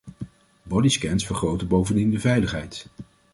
Bodyscans 0.63 1.25
vergroten 1.25 1.67
bovendien 1.67 2.09
de 2.11 2.19
veiligheid. 2.19 2.89